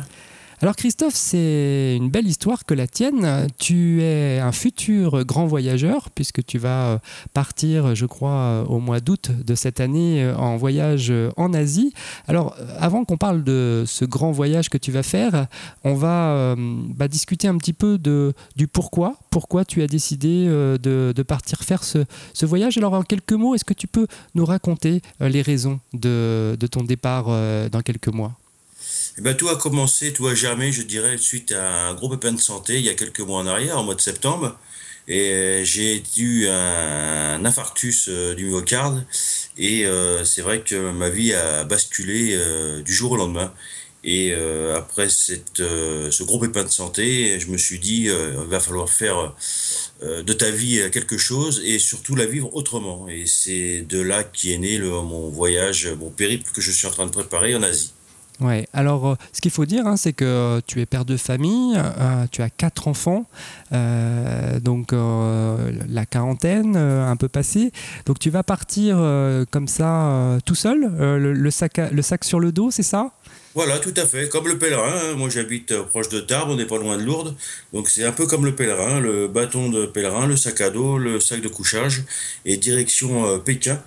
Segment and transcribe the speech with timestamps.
[0.63, 3.47] Alors Christophe, c'est une belle histoire que la tienne.
[3.57, 6.97] Tu es un futur grand voyageur puisque tu vas euh,
[7.33, 11.95] partir, je crois, euh, au mois d'août de cette année euh, en voyage en Asie.
[12.27, 15.47] Alors avant qu'on parle de ce grand voyage que tu vas faire,
[15.83, 16.55] on va
[16.95, 19.15] bah, discuter un petit peu de, du pourquoi.
[19.31, 22.05] Pourquoi tu as décidé de, partir faire ce,
[22.45, 22.77] voyage?
[22.77, 27.25] Alors en quelques mots, est-ce que tu peux nous raconter les raisons de ton départ
[27.25, 28.40] dans quelques mois?
[29.17, 32.31] Eh ben, tout a commencé, tout a germé, je dirais, suite à un gros pépin
[32.31, 34.57] de santé il y a quelques mois en arrière, en mois de septembre.
[35.07, 39.05] Et euh, j'ai eu un, infarctus euh, du myocarde.
[39.57, 42.37] Et euh, c'est vrai que ma vie a basculé
[42.83, 43.53] du jour au lendemain.
[44.03, 44.33] Et
[44.75, 49.35] après cette, ce gros pépin de santé, je me suis dit, il va falloir faire
[50.01, 53.07] de ta vie quelque chose et surtout la vivre autrement.
[53.09, 56.87] Et c'est de là qui est né le, mon voyage, mon périple que je suis
[56.87, 57.93] en train de préparer en Asie.
[58.41, 58.67] Ouais.
[58.73, 61.77] Alors, euh, ce qu'il faut dire, hein, c'est que euh, tu es père de famille,
[61.77, 63.25] euh, tu as quatre enfants,
[63.71, 67.71] donc la quarantaine un peu passée.
[68.05, 68.97] Donc, tu vas partir
[69.51, 73.11] comme ça tout seul, le, sac le sac sur le dos, c'est ça?
[73.53, 74.93] Voilà, tout à fait, comme le pèlerin.
[74.93, 75.15] Hein.
[75.17, 77.35] Moi, j'habite proche de Tarbes, on n'est pas loin de Lourdes.
[77.73, 80.97] Donc, c'est un peu comme le pèlerin, le bâton de pèlerin, le sac à dos,
[80.97, 82.03] le sac de couchage
[82.45, 83.79] et direction Pékin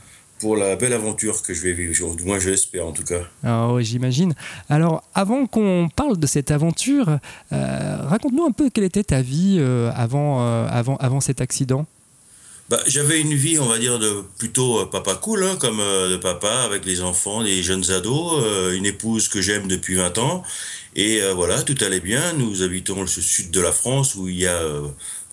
[0.44, 2.16] pour la belle aventure que je vais vivre.
[2.16, 3.22] Du moins, je l'espère en tout cas.
[3.42, 4.34] Ah oui, j'imagine.
[4.68, 7.18] Alors, avant qu'on parle de cette aventure,
[7.54, 11.86] euh, raconte-nous un peu quelle était ta vie euh, avant, euh, avant, avant cet accident.
[12.70, 16.62] Bah, j'avais une vie, on va dire, de plutôt papa cool, hein, comme de papa,
[16.64, 18.42] avec les enfants, les jeunes ados,
[18.74, 20.42] une épouse que j'aime depuis 20 ans.
[20.96, 22.32] Et voilà, tout allait bien.
[22.34, 24.60] Nous habitons le sud de la France où il y a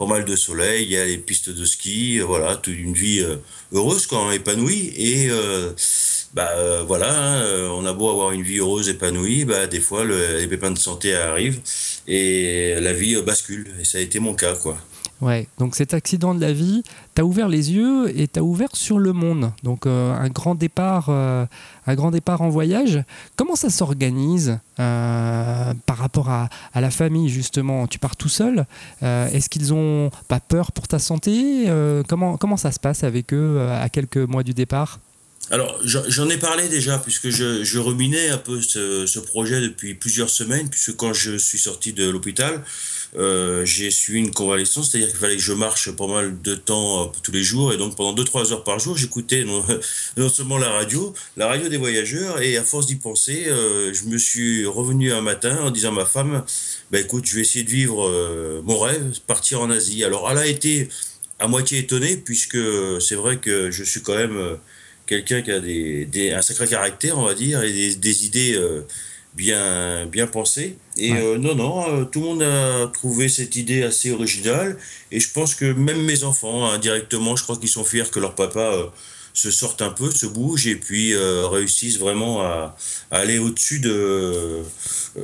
[0.02, 2.94] pas mal de soleil, il y a les pistes de ski, euh, voilà, toute une
[2.94, 3.36] vie euh,
[3.72, 4.92] heureuse, quand épanouie.
[4.98, 5.74] Et euh,
[6.34, 10.48] bah voilà, hein, on a beau avoir une vie heureuse, épanouie, bah des fois les
[10.48, 11.60] pépins de santé arrivent
[12.08, 13.68] et la vie bascule.
[13.80, 14.76] Et ça a été mon cas, quoi.
[15.22, 16.82] Ouais, donc cet accident de la vie,
[17.14, 19.52] t'as ouvert les yeux et t'as ouvert sur le monde.
[19.62, 21.46] Donc euh, un grand départ, euh,
[21.86, 23.04] un grand départ en voyage.
[23.36, 27.86] Comment ça s'organise euh, par rapport à, la famille justement?
[27.86, 28.66] Tu pars tout seul.
[29.02, 31.68] Est-ce qu'ils ont pas peur pour ta santé
[32.08, 35.00] Comment comment ça se passe avec eux à quelques mois du départ?
[35.52, 39.96] Alors, j'en ai parlé déjà, puisque je, je ruminais un peu ce, ce, projet depuis
[39.96, 42.64] plusieurs semaines, puisque quand je suis sorti de l'hôpital,
[43.18, 47.04] euh, j'ai suivi une convalescence, c'est-à-dire qu'il fallait que je marche pas mal de temps
[47.04, 49.66] euh, tous les jours, et donc pendant 2-3 heures par jour, j'écoutais non,
[50.18, 54.06] non, seulement la radio, la radio des voyageurs, et à force d'y penser, euh, je
[54.06, 56.44] me suis revenu un matin en disant à ma femme,
[56.92, 60.04] bah, écoute, je vais essayer de vivre mon rêve, partir en Asie.
[60.04, 60.88] Alors, elle a été
[61.40, 62.58] à moitié étonnée, puisque
[63.02, 64.58] c'est vrai que je suis quand même
[65.06, 68.60] quelqu'un qui a des, des, un sacré caractère, on va dire, et des, des idées
[69.36, 70.78] bien, bien pensées.
[70.98, 74.78] Et euh, non, non, euh, tout le monde a trouvé cette idée assez originale.
[75.12, 78.36] Et je pense que même mes enfants, indirectement, je crois qu'ils sont fiers que leur
[78.36, 78.92] papa
[79.34, 82.76] se sorte un peu, se bouge et puis réussissent vraiment à,
[83.12, 84.60] à aller au-dessus de...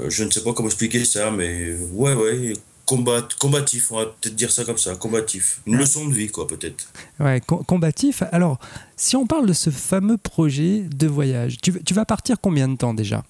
[0.07, 2.53] je ne sais pas comment expliquer ça, mais ouais, ouais,
[2.85, 5.59] combat, combatif, on va peut-être dire ça comme ça, combatif.
[5.67, 6.87] Une leçon de vie, quoi, peut-être.
[7.19, 8.23] Ouais, combatif.
[8.31, 8.59] Alors,
[8.95, 12.77] si on parle de ce fameux projet de voyage, tu, tu vas partir combien de
[12.77, 13.25] temps déjà?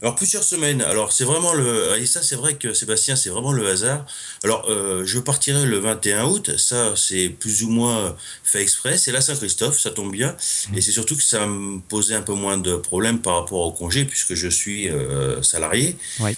[0.00, 0.80] Alors plusieurs semaines.
[0.82, 4.06] Alors c'est vraiment le et ça c'est vrai que Sébastien c'est vraiment le hasard.
[4.44, 6.56] Alors euh, je partirai le 21 août.
[6.56, 8.14] Ça c'est plus ou moins
[8.44, 8.96] fait exprès.
[8.96, 10.36] C'est la Saint-Christophe, ça tombe bien.
[10.70, 10.78] Mmh.
[10.78, 13.72] Et c'est surtout que ça me posait un peu moins de problèmes par rapport au
[13.72, 15.96] congé puisque je suis euh, salarié.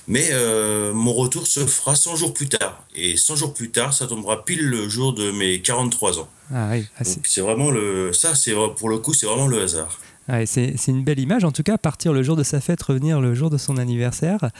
[0.08, 2.82] Mais euh, mon retour se fera 100 jours plus tard.
[2.94, 6.28] Et 100 jours plus tard, ça tombera pile le jour de mes 43 ans.
[6.52, 6.86] Ah oui.
[6.98, 9.98] Ah, c'est vraiment le ça c'est pour le coup c'est vraiment le hasard.
[10.46, 13.34] C'est une belle image, en tout cas, partir le jour de sa fête, revenir le
[13.34, 14.50] jour de son anniversaire.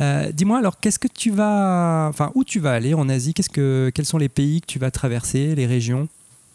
[0.00, 3.34] Euh, Dis-moi alors, qu'est-ce que tu vas, enfin, où tu vas aller en Asie?
[3.34, 6.08] Que, quels sont les pays que tu vas traverser, les régions?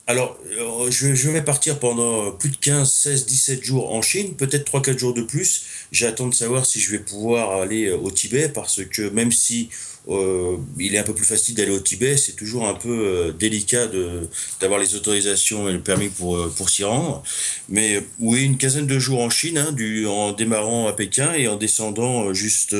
[0.07, 4.33] Alors, euh, je, je, vais partir pendant plus de 15, 16, 17 jours en Chine,
[4.35, 5.65] peut-être 3-4 jours de plus.
[5.91, 9.69] J'attends de savoir si je vais pouvoir aller au Tibet, parce que même si
[10.09, 13.31] euh, il est un peu plus facile d'aller au Tibet, c'est toujours un peu euh,
[13.31, 13.87] délicat
[14.59, 17.23] d'avoir les autorisations et le permis pour, euh, pour s'y rendre.
[17.69, 21.47] Mais oui, une quinzaine de jours en Chine, hein, du, en démarrant à Pékin et
[21.47, 22.75] en descendant juste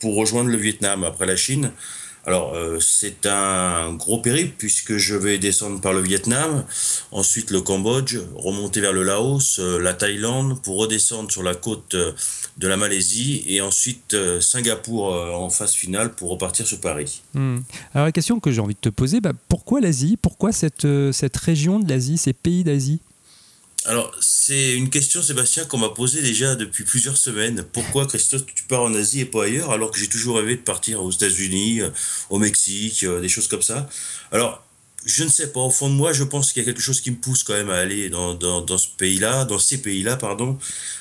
[0.00, 1.72] pour rejoindre le Vietnam après la Chine
[2.26, 6.64] Alors, euh, c'est un gros périple puisque je vais descendre par le Vietnam,
[7.12, 11.94] ensuite le Cambodge, remonter vers le Laos, euh, la Thaïlande, pour redescendre sur la côte
[11.94, 12.12] euh,
[12.58, 17.22] de la Malaisie et ensuite Singapour en phase finale pour repartir sur Paris.
[17.34, 17.58] Hmm.
[17.94, 20.16] Alors, la question que j'ai envie de te poser, bah, pourquoi l'Asie?
[20.20, 23.00] Pourquoi cette, cette région de l'Asie, ces pays d'Asie?
[23.86, 27.64] Alors, c'est une question, Sébastien, qu'on m'a posée déjà depuis plusieurs semaines.
[27.72, 30.60] Pourquoi, Christophe, tu pars en Asie et pas ailleurs, alors que j'ai toujours rêvé de
[30.60, 31.90] partir aux États-Unis, euh,
[32.28, 33.88] au Mexique, euh, des choses comme ça?
[34.32, 34.66] Alors,
[35.04, 35.60] je ne sais pas.
[35.60, 37.52] Au fond de moi, je pense qu'il y a quelque chose qui me pousse quand
[37.52, 40.58] même à aller dans, dans, ce pays-là, dans ces pays-là, pardon.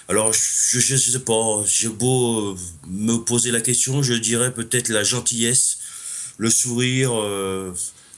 [0.07, 1.63] Alors, je ne sais pas.
[1.65, 5.79] J'ai beau euh, me poser la question, je dirais peut-être la gentillesse,
[6.37, 7.13] le sourire,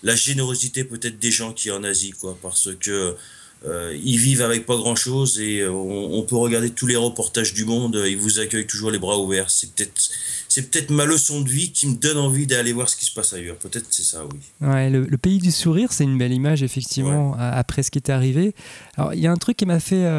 [0.03, 2.37] la générosité peut-être des gens qui sont en Asie, quoi.
[2.41, 3.15] Parce que
[3.65, 7.53] euh, ils vivent avec pas grand chose et euh, on, peut regarder tous les reportages
[7.53, 9.49] du monde, euh, ils vous accueillent toujours les bras ouverts.
[9.49, 10.09] C'est peut-être
[10.47, 13.11] c'est peut-être ma leçon de vie qui me donne envie d'aller voir ce qui se
[13.11, 13.57] passe ailleurs.
[13.57, 14.39] Peut-être c'est ça, oui.
[14.61, 18.55] Ouais, le, pays du sourire, c'est une belle image, effectivement, après ce qui est arrivé.
[18.95, 20.09] Alors, il y a un truc qui m'a fait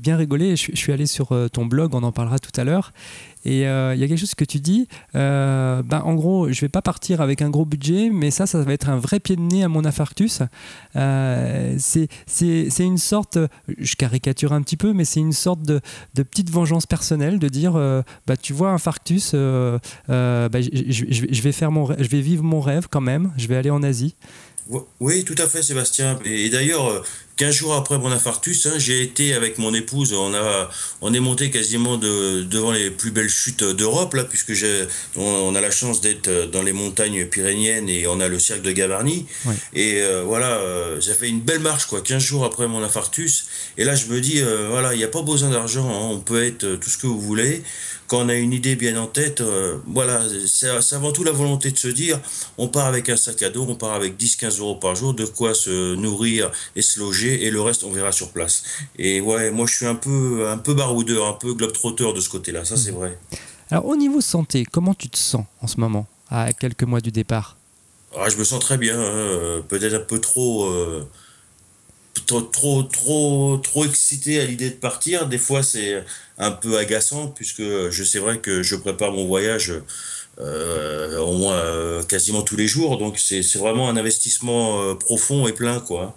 [0.00, 0.54] bien rigoler.
[0.54, 2.92] Je, je, suis allé sur ton blog, on en parlera tout à l'heure.
[3.44, 6.60] Et euh, il y a quelque chose que tu dis, euh, ben, en gros, je
[6.60, 9.36] vais pas partir avec un gros budget, mais ça, ça va être un vrai pied
[9.36, 10.42] de nez à mon infarctus.
[10.96, 12.08] Euh, c'est
[12.78, 13.38] une sorte,
[13.78, 15.80] je caricature un petit peu, mais c'est une sorte de,
[16.14, 17.72] de, petite vengeance personnelle de dire,
[18.26, 23.00] bah, tu vois, infarctus, bah, je, vais faire mon, je vais vivre mon rêve quand
[23.00, 24.14] même, je vais aller en Asie.
[25.00, 26.18] Oui, tout à fait, Sébastien.
[26.24, 27.04] Et d'ailleurs,
[27.36, 30.70] 15 jours après mon infarctus, hein, j'ai été avec mon épouse, on, a,
[31.00, 34.86] on est monté quasiment de, devant les plus belles chutes d'Europe, là, puisque j'ai,
[35.16, 38.72] on, a la chance d'être dans les montagnes pyrénéennes et on a le cercle de
[38.72, 39.26] Gavarnie.
[39.72, 43.46] Et euh, voilà, euh, ça fait une belle marche, quoi, 15 jours après mon infarctus.
[43.78, 46.20] Et là, je me dis, euh, voilà, il n'y a pas besoin d'argent, hein, on
[46.20, 47.62] peut être tout ce que vous voulez
[48.06, 51.70] quand on a une idée bien en tête, euh, voilà, c'est avant tout la volonté
[51.70, 52.20] de se dire,
[52.58, 55.24] on part avec un sac à dos, on part avec 10-15 euros par jour, de
[55.24, 58.62] quoi se nourrir et se loger, et le reste, on verra sur place.
[58.98, 62.28] Et ouais, moi, je suis un peu, un peu baroudeur, un peu globe-trotteur de ce
[62.28, 63.18] côté-là, ça, c'est vrai.
[63.70, 67.10] Alors, au niveau santé, comment tu te sens en ce moment, à quelques mois du
[67.10, 67.56] départ?
[68.18, 70.66] Ah, Je me sens très bien, hein, peut-être un peu trop...
[70.66, 71.08] Euh,
[72.26, 75.26] trop, trop, trop, trop excité à l'idée de partir.
[75.26, 76.04] Des fois, c'est
[76.38, 79.72] un peu agaçant, puisque je sais vrai que je prépare mon voyage
[80.40, 82.98] euh, au moins euh, quasiment tous les jours.
[82.98, 86.16] Donc, c'est vraiment un investissement euh, profond et plein, quoi.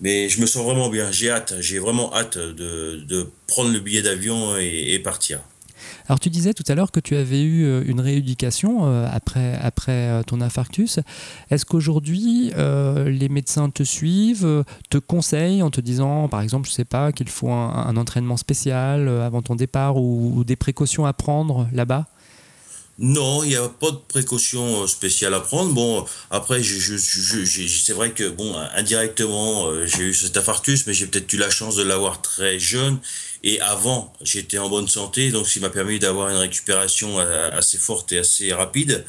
[0.00, 1.12] Mais je me sens vraiment bien.
[1.12, 5.40] J'ai hâte, j'ai vraiment hâte de, de, prendre le billet d'avion et partir.
[6.08, 9.58] Alors tu disais tout à l'heure que tu avais eu euh, une rééducation euh, après,
[9.62, 11.00] après euh, ton infarctus.
[11.50, 12.52] Est-ce qu'aujourd'hui
[13.06, 17.28] les médecins te suivent, te conseillent en te disant par exemple, je sais pas, qu'il
[17.28, 22.06] faut un, entraînement spécial avant ton départ ou des précautions à prendre là-bas?
[22.98, 25.72] Non, il n'y a pas de précaution spéciale à prendre.
[25.72, 31.32] Bon, après, je, c'est vrai que, bon, indirectement, j'ai eu cet infarctus, mais j'ai peut-être
[31.32, 33.00] eu la chance de l'avoir très jeune
[33.44, 37.50] et avant, j'étais en bonne santé, donc ce qui m'a permis d'avoir une récupération euh,
[37.52, 39.04] assez forte et assez rapide.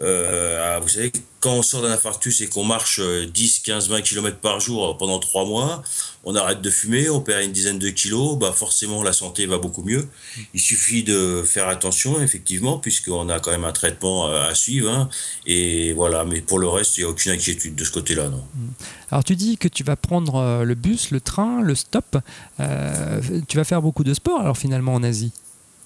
[0.00, 1.10] Euh, ah, vous savez,
[1.40, 5.18] quand on sort d'un infarctus et qu'on marche 10, 15, 20 km par jour pendant
[5.18, 5.82] 3 mois,
[6.24, 9.58] on arrête de fumer, on perd une dizaine de kilos, bah forcément la santé va
[9.58, 10.06] beaucoup mieux.
[10.54, 14.90] Il suffit de faire attention, effectivement, puisqu'on a quand même un traitement euh, à suivre.
[14.90, 15.08] Hein.
[15.46, 18.28] et voilà, mais pour le reste, il n'y a aucune inquiétude de ce côté-là.
[18.28, 18.44] Non.
[18.54, 18.68] Mm.
[19.10, 22.18] Alors tu dis que tu vas prendre euh, le bus, le train, le stop.
[23.48, 25.32] tu vas faire beaucoup de sport alors finalement en Asie?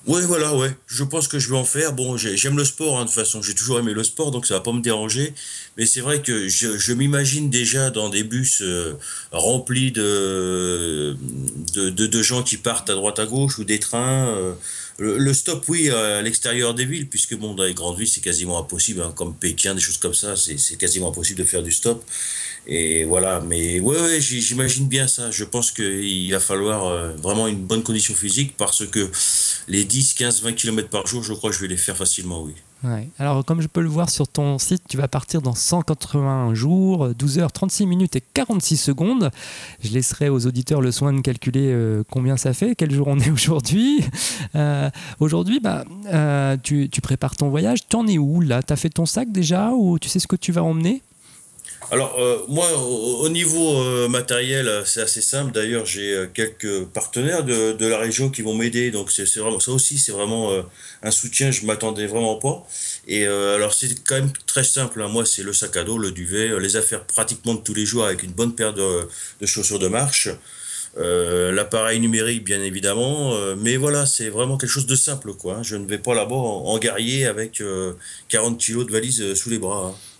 [0.07, 0.71] Ouais, voilà, ouais.
[0.89, 1.93] Je pense que je vais en faire.
[1.93, 3.41] Bon, j'aime le sport, hein, de toute façon.
[3.41, 5.33] J'ai toujours aimé le sport, donc ça va pas me déranger.
[5.77, 8.95] Mais c'est vrai que je, je m'imagine déjà dans des bus euh,
[9.31, 11.17] remplis de
[11.75, 14.27] de, de, gens qui partent à droite à gauche ou des trains.
[14.27, 14.55] Euh,
[14.99, 18.59] le, stop, oui, à l'extérieur des villes, puisque bon, dans les grandes villes, c'est quasiment
[18.59, 22.05] impossible, hein, comme Pékin, des choses comme ça, c'est quasiment impossible de faire du stop.
[22.67, 25.31] Et voilà, mais ouais, j'imagine bien ça.
[25.31, 29.11] Je pense qu'il va falloir euh, vraiment une bonne condition physique parce que
[29.69, 32.43] les 10, 15, 20 km par jour, je crois que je vais les faire facilement,
[32.43, 32.53] oui.
[32.85, 33.09] Ouais.
[33.21, 37.15] Alors, comme je peux le voir sur ton site, tu vas partir dans 180 jours,
[37.15, 39.31] 12 heures, 36 minutes et 46 secondes.
[39.83, 43.21] Je laisserai aux auditeurs le soin de calculer euh, combien ça fait, quel jour on
[43.21, 44.05] est aujourd'hui.
[44.57, 44.91] Euh,
[45.21, 45.85] aujourd'hui, bah,
[46.63, 47.89] tu, tu, prépares ton voyage.
[47.89, 48.63] Tu en es où là?
[48.65, 51.03] Tu as fait ton sac déjà ou tu sais ce que tu vas emmener?
[51.91, 55.53] Alors, euh, moi, au, niveau euh, matériel, euh, c'est assez simple.
[55.53, 58.91] D'ailleurs, j'ai quelques partenaires de, de, la région qui vont m'aider.
[58.91, 60.53] Donc, c'est vraiment ça aussi, c'est vraiment
[61.03, 61.51] un soutien.
[61.51, 62.67] Je m'attendais vraiment pas.
[63.09, 65.03] Et alors, c'est quand même très simple.
[65.03, 65.09] Hein.
[65.09, 68.05] Moi, c'est le sac à dos, le duvet, les affaires pratiquement de tous les jours
[68.05, 69.09] avec une bonne paire de,
[69.41, 70.29] de chaussures de marche.
[70.97, 75.63] l'appareil numérique bien évidemment mais voilà c'est vraiment quelque chose de simple quoi hein.
[75.63, 76.37] je ne vais pas là-bas
[76.73, 77.63] en, guerrier avec
[78.29, 80.12] 40 kilos de valise sous les bras hein.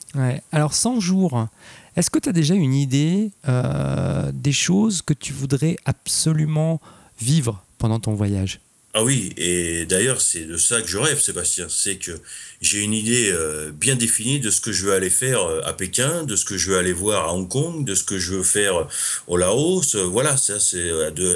[0.53, 1.49] Alors 100 jours,
[1.97, 6.81] est-ce que tu as déjà une idée euh, des choses que tu voudrais absolument
[7.21, 8.61] vivre pendant ton voyage?
[8.95, 11.67] Ah oui, et d'ailleurs, c'est de ça que je rêve, Sébastien.
[11.71, 12.13] C'est que
[12.61, 15.73] j'ai une idée euh, bien définie de ce que je veux aller faire euh, à
[15.73, 18.35] Pékin, de ce que je veux aller voir à Hong Kong, de ce que je
[18.35, 18.87] veux faire
[19.29, 19.97] au Laos.
[19.97, 20.91] Voilà, ça, c'est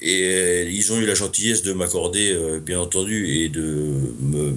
[0.01, 4.55] Et ils ont eu la gentillesse de m'accorder, bien entendu, et de me,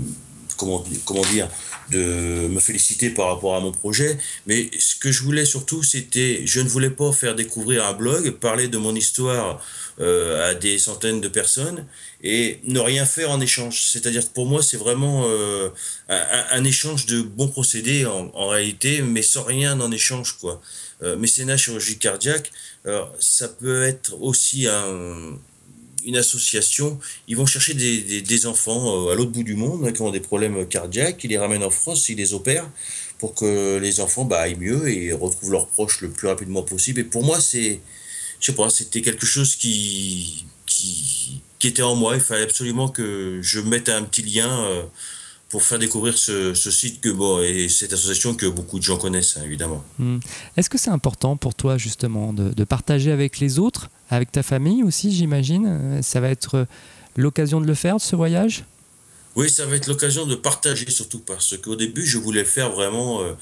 [0.57, 0.83] comment,
[1.31, 1.49] dire,
[1.91, 4.17] de me féliciter par rapport à mon projet.
[4.47, 8.31] Mais ce que je voulais surtout, c'était, je ne voulais pas faire découvrir un blog,
[8.31, 9.61] parler de mon histoire
[9.99, 11.85] euh, à des centaines de personnes
[12.23, 13.83] et ne rien faire en échange.
[13.83, 15.69] C'est-à-dire que pour moi, c'est vraiment euh,
[16.09, 20.37] un, échange de bons procédés en, réalité, mais sans rien en échange.
[20.39, 20.61] quoi.
[21.03, 22.51] Euh, mécénat chirurgie cardiaque,
[23.19, 25.37] ça peut être aussi un
[26.05, 30.01] une association, ils vont chercher des, enfants euh, à l'autre bout du monde hein, qui
[30.01, 32.69] ont des problèmes cardiaques, ils les ramènent en France, ils les opèrent
[33.19, 36.99] pour que les enfants bah, aillent mieux et retrouvent leurs proches le plus rapidement possible.
[36.99, 37.79] Et pour moi, c'est,
[38.39, 42.15] je sais pas, c'était quelque chose qui, qui, qui, était en moi.
[42.15, 44.65] Il fallait absolument que je mette un petit lien.
[44.65, 44.83] Euh,
[45.53, 49.37] pour faire découvrir ce, site que bon et cette association que beaucoup de gens connaissent
[49.37, 49.83] hein, évidemment.
[49.99, 50.17] Hmm.
[50.57, 54.41] Est-ce que c'est important pour toi justement de, de, partager avec les autres, avec ta
[54.41, 55.67] famille aussi j'imagine?
[55.67, 56.65] Euh, Ça va être
[57.17, 58.63] l'occasion de le faire de ce voyage?
[59.35, 63.21] Oui, ça va être l'occasion de partager surtout parce qu'au début, je voulais faire vraiment,
[63.23, 63.33] euh,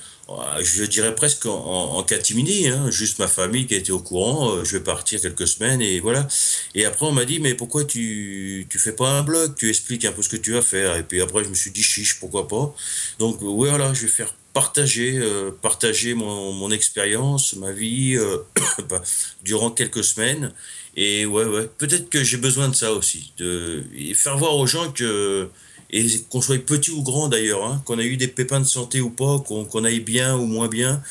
[0.61, 4.77] je dirais presque en, catimini, hein, juste ma famille qui était au courant, euh, je
[4.77, 6.27] vais partir quelques semaines et voilà.
[6.75, 10.05] Et après, on m'a dit, mais pourquoi tu tu fais pas un blog, tu expliques
[10.05, 10.95] un peu ce que tu vas faire.
[10.95, 12.73] Et puis après, je me suis dit, chiche, pourquoi pas?
[13.19, 18.17] Donc oui, voilà, je vais faire partager, euh, partager mon, mon expérience, ma vie
[18.89, 19.01] bah,
[19.43, 20.53] durant quelques semaines.
[20.95, 23.83] Et ouais, ouais, peut-être que j'ai besoin de ça aussi, de
[24.13, 25.49] faire voir aux gens que
[25.91, 29.01] et qu'on soit petit ou grand d'ailleurs, hein, qu'on ait eu des pépins de santé
[29.01, 31.01] ou pas, qu'on aille bien ou moins bien,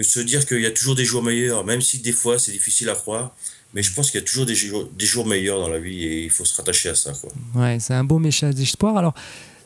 [0.00, 2.88] se dire qu'il y a toujours des jours meilleurs, même si des fois c'est difficile
[2.90, 3.32] à croire.
[3.74, 6.04] Mais je pense qu'il y a toujours des jours, des jours meilleurs dans la vie
[6.04, 7.12] et il faut se rattacher à ça.
[7.12, 7.30] Quoi.
[7.54, 8.96] Ouais, c'est un beau message d'espoir.
[8.96, 9.12] Alors,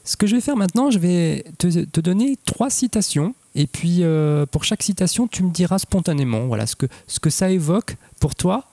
[0.05, 3.35] ce que je vais faire maintenant, je vais te, te donner trois citations.
[3.55, 7.31] Et puis, euh, pour chaque citation, tu me diras spontanément voilà, ce, que, ce que
[7.31, 8.65] ça évoque pour toi.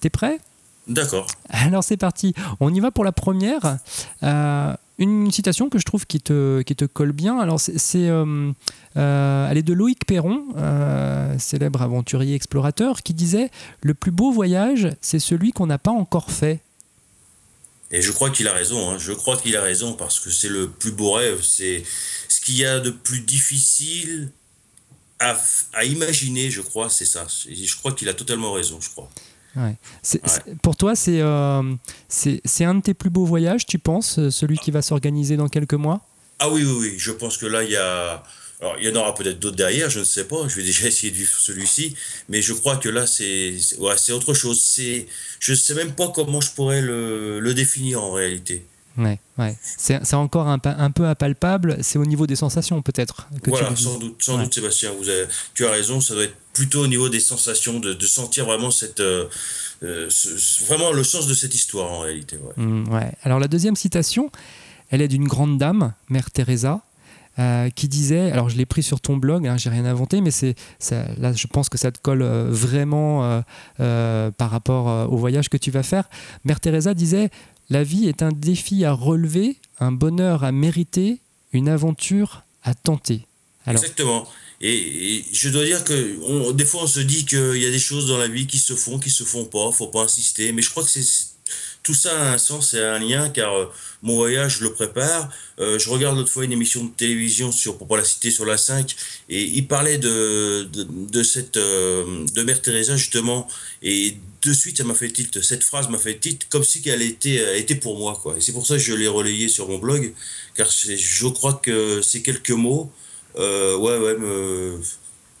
[0.00, 0.38] T'es prêt?
[0.86, 1.26] D'accord.
[1.48, 2.34] Alors, c'est parti.
[2.60, 3.78] On y va pour la première.
[4.22, 7.38] Euh, une citation que je trouve qui te, qui te colle bien.
[7.38, 8.52] Alors, c'est, euh,
[8.96, 13.50] euh, elle est de Loïc Perron, euh, célèbre aventurier explorateur, qui disait
[13.82, 16.60] Le plus beau voyage, c'est celui qu'on n'a pas encore fait.
[17.90, 18.90] Et je crois qu'il a raison.
[18.90, 18.98] Hein.
[18.98, 21.42] Je crois qu'il a raison parce que c'est le plus beau rêve.
[21.42, 21.82] C'est
[22.28, 24.30] ce qu'il y a de plus difficile
[25.20, 25.36] à,
[25.72, 27.26] à imaginer, je crois, c'est ça.
[27.48, 29.08] Je crois qu'il a totalement raison, je crois.
[30.62, 31.74] Pour toi, euh,
[32.08, 35.36] c'est c'est un de tes plus beaux voyages, tu penses, euh, celui qui va s'organiser
[35.36, 36.00] dans quelques mois?
[36.38, 36.94] Ah oui, oui, oui.
[36.98, 38.22] Je pense que là, il y a.
[38.60, 40.48] Alors, il y en aura peut-être d'autres derrière, je ne sais pas.
[40.48, 41.94] Je vais déjà essayer de vivre celui-ci.
[42.28, 44.62] Mais je crois que là, c'est ouais, autre chose.
[45.40, 48.64] Je ne sais même pas comment je pourrais le, le définir en réalité.
[48.96, 49.56] Ouais, ouais.
[49.60, 53.28] C'est encore un, un, peu impalpable, c'est au niveau des sensations peut-être.
[53.46, 55.04] Voilà, sans doute, sans doute Sébastien, vous
[55.54, 58.70] tu as raison, ça doit être plutôt au niveau des sensations, de, de sentir vraiment
[58.70, 59.26] cette, euh,
[59.82, 60.08] euh,
[60.66, 62.36] vraiment le sens de cette histoire en réalité.
[62.36, 62.64] Ouais.
[62.64, 63.12] Mmh, ouais.
[63.24, 64.30] Alors la deuxième citation,
[64.90, 66.80] elle est d'une grande dame, Mère Teresa,
[67.38, 70.30] euh, qui disait, alors je l'ai pris sur ton blog, hein, j'ai rien inventé, mais
[70.30, 70.54] c'est
[71.18, 73.42] là je pense que ça te colle vraiment
[73.76, 76.08] par rapport au voyage que tu vas faire.
[76.44, 77.30] Mère Teresa disait
[77.70, 81.20] la vie est un défi à relever, un bonheur à mériter,
[81.52, 83.26] une aventure à tenter.
[83.66, 84.26] Exactement.
[84.60, 88.08] Et, je dois dire que des fois, on se dit qu'il y a des choses
[88.08, 90.52] dans la vie qui se font, qui se font pas, faut pas insister.
[90.52, 91.04] Mais je crois que c'est
[91.84, 93.66] tout ça a un sens et un lien car euh,
[94.02, 95.28] mon voyage, je le prépare.
[95.60, 98.46] Euh, je regarde l'autre fois une émission de télévision sur, pour pas la citer, sur
[98.46, 98.96] la 5
[99.28, 103.46] et il parlait de, de, cette, euh, de Mère Teresa justement
[103.82, 107.02] et de suite ça m'a fait titre, cette phrase m'a fait titre comme si elle
[107.02, 108.18] était, était pour moi.
[108.20, 108.36] Quoi.
[108.38, 110.12] Et c'est pour ça que je l'ai relayé sur mon blog
[110.56, 112.90] car je crois que ces quelques mots
[113.36, 114.80] ouais, ouais, me,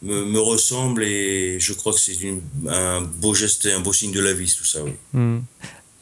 [0.02, 2.18] me, me, ressemblent et je crois que c'est
[2.68, 4.80] un beau geste et un beau signe de la vie, tout ça.
[5.12, 5.40] Hmm.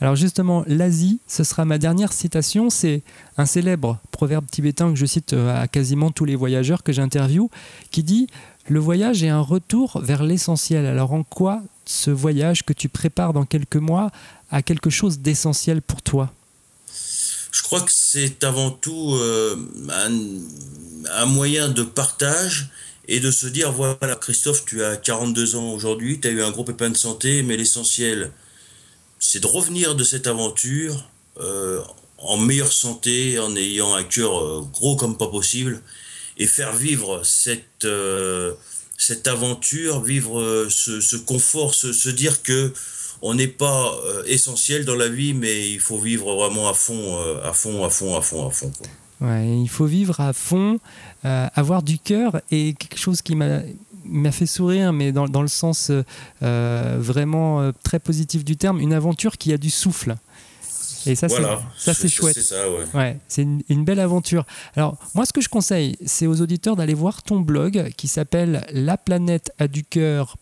[0.02, 3.02] Alors justement, l'Asie, ce sera ma dernière citation, c'est
[3.38, 7.48] un célèbre proverbe tibétain que je cite euh, à quasiment tous les voyageurs que j'interviewe,
[7.92, 8.26] qui dit
[8.66, 10.86] Le voyage est un retour vers l'essentiel.
[10.86, 14.10] Alors en quoi ce voyage que tu prépares dans quelques mois
[14.50, 16.32] a quelque chose d'essentiel pour toi?
[17.52, 19.54] Je crois que c'est avant tout euh,
[21.14, 22.70] un, moyen de partage
[23.06, 26.50] et de se dire, voilà Christophe, tu as 42 ans aujourd'hui, tu as eu un
[26.50, 28.32] gros pépin de santé, mais l'essentiel,
[29.22, 31.08] c'est de revenir de cette aventure
[31.40, 31.80] euh,
[32.18, 35.80] en meilleure santé, en ayant un cœur euh, gros comme pas possible,
[36.38, 38.52] et faire vivre cette, euh,
[38.98, 42.72] cette aventure, vivre ce, confort, se, dire que
[43.22, 47.52] on n'est pas essentiel dans la vie, mais il faut vivre vraiment à fond, à
[47.52, 48.72] fond, à fond, à fond, à fond.
[49.20, 50.80] Il faut vivre à fond,
[51.22, 53.60] avoir du cœur et quelque chose qui m'a
[54.04, 55.90] m'a fait sourire, mais dans, dans le sens
[56.42, 60.16] euh, vraiment euh, très positif du terme, une aventure qui a du souffle.
[61.04, 62.38] Et ça, ça c'est chouette.
[62.38, 62.54] C'est
[62.94, 63.18] ouais.
[63.26, 64.46] c'est une, une, belle aventure.
[64.76, 68.64] Alors, moi, ce que je conseille, c'est aux auditeurs d'aller voir ton blog qui s'appelle
[68.72, 70.36] laplanèteaducœur.fr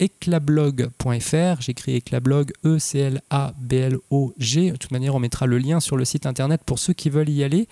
[0.00, 1.60] eclablog.fr.
[1.60, 3.10] J'écris eclablog, E-C-L-A-B-L-O-G.
[4.72, 7.28] De toute manière, on mettra le lien sur le site internet pour ceux qui veulent
[7.28, 7.68] y aller.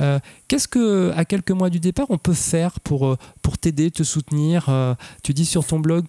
[0.00, 3.90] Euh, qu'est-ce que, à quelques mois du départ, on peut faire pour, euh, pour t'aider,
[3.90, 4.66] te soutenir?
[4.68, 6.06] Euh, Tu dis sur ton blog,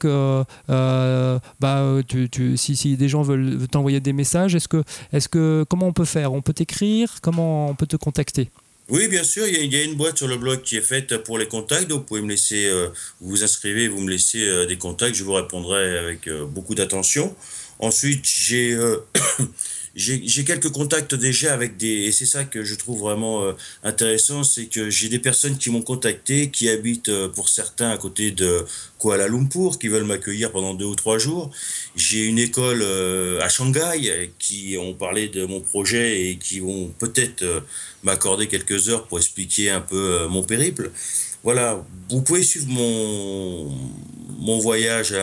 [0.68, 5.88] bah, tu, si, si, des gens veulent t'envoyer des messages, est-ce que, est-ce que, comment
[5.88, 6.34] on peut faire?
[6.34, 7.22] On peut t'écrire?
[7.22, 8.50] Comment on peut te contacter?
[8.90, 11.40] Oui, bien sûr, il y, a, une boîte sur le blog qui est faite pour
[11.40, 14.68] les contacts, donc vous pouvez me laisser, euh, vous vous inscrivez, vous me laissez euh,
[14.68, 17.36] des contacts, je vous répondrai avec euh, beaucoup d'attention.
[17.80, 18.78] Ensuite, j'ai
[19.96, 23.44] j'ai quelques contacts déjà avec des et c'est ça que je trouve vraiment
[23.84, 28.32] intéressant c'est que j'ai des personnes qui m'ont contacté qui habitent pour certains à côté
[28.32, 28.66] de
[29.00, 31.50] Kuala Lumpur qui veulent m'accueillir pendant deux ou trois jours
[31.96, 32.84] j'ai une école
[33.42, 37.46] à Shanghai qui ont parlé de mon projet et qui vont peut-être
[38.06, 40.92] m'accorder quelques heures pour expliquer un peu euh, mon périple.
[41.46, 43.72] Voilà, vous pouvez suivre mon,
[44.40, 45.14] mon voyage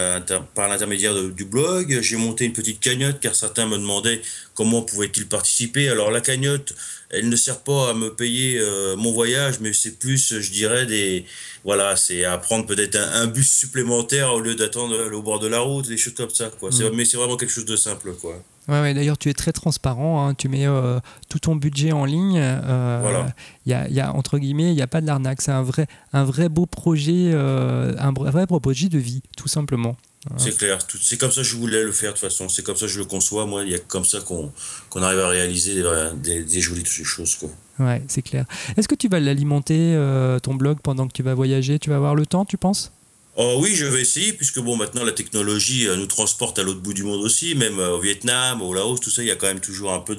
[0.54, 1.98] par l'intermédiaire du blog.
[2.00, 4.22] J'ai monté une petite cagnotte car certains me demandaient
[4.54, 5.88] comment pouvait-il participer.
[5.88, 6.74] Alors la cagnotte,
[7.10, 10.86] elle ne sert pas à me payer euh, mon voyage, mais c'est plus, je dirais,
[10.86, 11.24] des
[11.64, 15.58] voilà, c'est à prendre peut-être un, bus supplémentaire au lieu d'attendre au bord de la
[15.58, 16.50] route, des choses comme ça.
[16.58, 16.70] Quoi.
[16.70, 16.90] Mm.
[16.94, 18.12] Mais c'est vraiment quelque chose de simple.
[18.14, 18.42] Quoi.
[18.68, 20.26] Ouais, D'ailleurs, tu es très transparent.
[20.26, 20.34] Hein.
[20.34, 22.38] Tu mets euh, tout ton budget en ligne.
[22.38, 23.34] Euh, voilà.
[23.66, 25.42] Y a, y a, entre guillemets, il n'y a pas de l'arnaque.
[25.42, 29.96] C'est un vrai, un vrai beau projet, euh, un vrai projet de vie, tout simplement.
[30.36, 30.78] C'est clair.
[31.00, 32.48] C'est comme ça que je voulais le faire de toute façon.
[32.48, 33.44] C'est comme ça que je le conçois.
[33.44, 35.82] Moi, il y a comme ça qu'on arrive à réaliser
[36.22, 37.34] des, des, jolies choses.
[37.34, 37.48] Quoi.
[37.80, 38.44] Ouais, c'est clair.
[38.76, 39.98] Est-ce que tu vas l'alimenter,
[40.44, 41.80] ton blog, pendant que tu vas voyager?
[41.80, 42.92] Tu vas avoir le temps, tu penses?
[43.36, 46.80] Oh oui, je vais essayer, puisque bon, maintenant la technologie euh, nous transporte à l'autre
[46.80, 49.36] bout du monde aussi, même euh, au Vietnam, au Laos, tout ça, il y a
[49.36, 50.14] quand même toujours un peu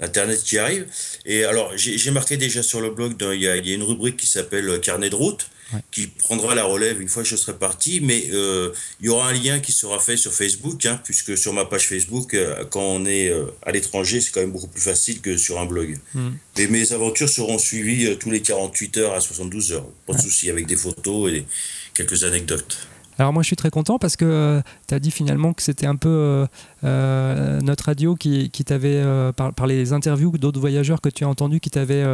[0.00, 0.86] d'Internet qui arrive.
[1.24, 3.82] Et alors, j'ai marqué déjà sur le blog, il y, a, il y a une
[3.82, 5.48] rubrique qui s'appelle euh, Carnet de route,
[5.90, 9.32] qui prendra la relève une fois que je serai parti, mais il y aura un
[9.32, 12.36] lien qui sera fait sur Facebook, hein, puisque sur ma page Facebook,
[12.68, 15.98] quand on est à l'étranger, c'est quand même beaucoup plus facile que sur un blog.
[16.12, 16.32] Hmm.
[16.58, 20.50] Mais mes aventures seront suivies tous les 48 heures à 72 heures, pas de souci,
[20.50, 21.46] avec des photos et
[21.94, 22.88] quelques anecdotes.
[23.18, 24.60] Alors moi je suis très content parce que euh,
[24.92, 26.46] tu as dit finalement que c'était un peu euh,
[26.84, 29.02] euh, notre radio qui, t'avait,
[29.34, 32.04] par, les interviews d'autres voyageurs que tu as entendus, qui t'avait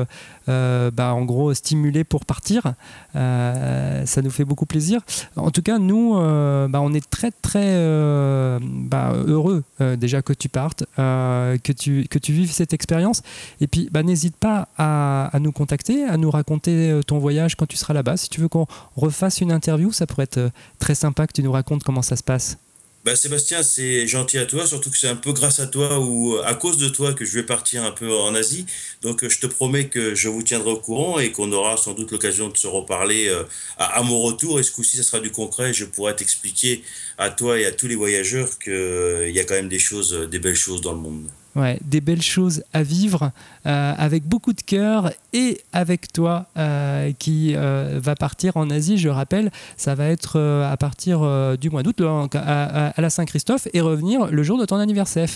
[0.47, 2.75] bah, en gros stimulé pour partir.
[3.15, 5.01] ça nous fait beaucoup plaisir.
[5.35, 7.75] En tout cas, nous, bah, on est très très
[8.61, 9.65] bah, heureux
[9.97, 13.23] déjà que tu partes, que, tu, que tu vives cette expérience.
[13.61, 17.95] Et puis n'hésite pas à, nous contacter, à nous raconter ton voyage quand tu seras
[17.95, 18.17] là-bas.
[18.17, 21.53] Si tu veux qu'on refasse une interview, ça pourrait être très sympa que tu nous
[21.53, 22.59] racontes comment ça se passe.
[23.05, 26.37] Bah Sébastien, c'est gentil à toi, surtout que c'est un peu grâce à toi ou
[26.45, 28.67] à cause de toi que je vais partir un peu en Asie.
[29.03, 32.11] Donc je te promets que je vous tiendrai au courant et qu'on aura sans doute
[32.11, 33.45] l'occasion de se reparler euh,
[33.79, 34.59] à, mon retour.
[34.59, 35.73] Et ce coup-ci, ça sera du concret.
[35.73, 36.83] Je pourrai t'expliquer
[37.19, 40.13] à toi et à tous les voyageurs qu'il euh, y a quand même des choses,
[40.29, 41.29] des belles choses dans le monde.
[41.59, 43.33] Ouais, des belles choses à vivre
[43.67, 48.97] euh, avec beaucoup de cœur et avec toi euh, qui euh, va partir en Asie.
[48.97, 51.19] Je rappelle, ça va être à partir
[51.59, 55.31] du mois d'août à, à, la Saint-Christophe et revenir le jour de ton anniversaire.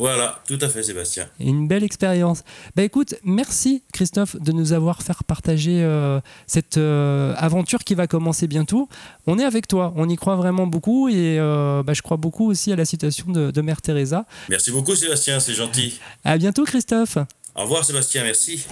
[0.00, 1.28] Voilà, tout à fait, Sébastien.
[1.40, 2.42] Une belle expérience.
[2.74, 8.06] Bah écoute, merci Christophe de nous avoir fait partager euh, cette euh, aventure qui va
[8.06, 8.88] commencer bientôt.
[9.26, 12.50] On est avec toi, on y croit vraiment beaucoup et euh, bah, je crois beaucoup
[12.50, 14.24] aussi à la citation de, Mère Teresa.
[14.48, 16.00] Merci beaucoup Sébastien, c'est gentil.
[16.24, 17.18] À bientôt Christophe.
[17.54, 18.64] Au revoir Sébastien, merci.